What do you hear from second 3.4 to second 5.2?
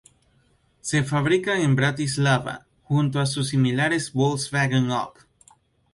similares Volkswagen up!